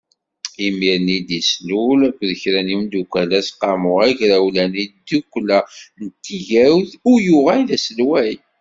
[0.65, 5.59] Imir-nni i d-yeslul-d akked kra n yimeddukkal aseqqamu agrawlan i tiddukla
[6.03, 8.33] n tigawt u yuɣal d aselway.